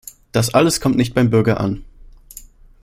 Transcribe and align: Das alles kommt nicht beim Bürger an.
Das 0.31 0.51
alles 0.51 0.81
kommt 0.81 0.95
nicht 0.97 1.13
beim 1.13 1.29
Bürger 1.29 1.59
an. 1.59 1.85